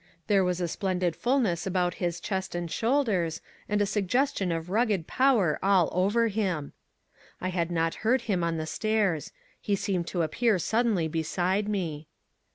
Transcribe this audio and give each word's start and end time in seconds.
There 0.25 0.43
was 0.43 0.59
a 0.59 0.67
splendid 0.67 1.15
fullness 1.15 1.67
about 1.67 1.93
his 2.01 2.19
chest 2.19 2.55
and 2.55 2.71
shoulders, 2.71 3.39
and 3.69 3.83
a 3.83 3.85
suggestion 3.85 4.51
of 4.51 4.71
rugged 4.71 5.05
power 5.05 5.59
all 5.61 5.89
over 5.91 6.27
him. 6.27 6.73
I 7.39 7.49
had 7.49 7.69
not 7.69 7.93
heard 8.01 8.21
him 8.21 8.43
on 8.43 8.57
the 8.57 8.65
stairs. 8.65 9.31
He 9.61 9.75
seemed 9.75 10.07
to 10.07 10.23
appear 10.23 10.57
suddenly 10.57 11.07
beside 11.07 11.69
me. 11.69 12.07